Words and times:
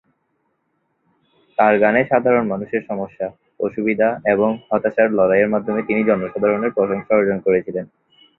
তার 1.57 1.73
গানে 1.79 2.01
সাধারণ 2.05 2.45
মানুষের 2.47 2.81
সমস্যা, 2.89 3.27
অসুবিধা 3.59 4.09
এবং 4.25 4.49
হতাশার 4.69 5.09
লড়াইয়ের 5.11 5.53
মাধ্যমে 5.53 5.81
তিনি 5.87 6.01
জনসাধারণের 6.03 6.75
প্রশংসা 6.77 7.13
অর্জন 7.15 7.37
করেছিলেন। 7.39 7.85